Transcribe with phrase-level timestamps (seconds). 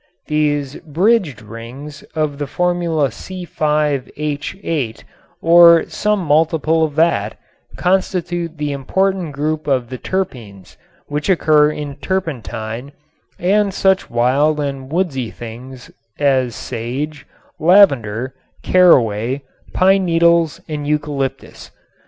[0.25, 5.03] These "bridged rings" of the formula C_H_,
[5.43, 7.37] or some multiple of that,
[7.77, 10.75] constitute the important group of the terpenes
[11.05, 12.93] which occur in turpentine
[13.37, 17.27] and such wild and woodsy things as sage,
[17.59, 18.33] lavender,
[18.63, 21.69] caraway, pine needles and eucalyptus.